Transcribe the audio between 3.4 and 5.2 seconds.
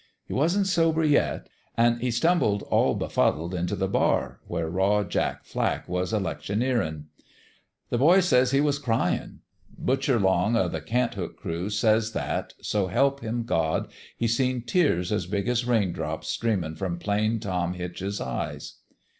into the bar, where Raw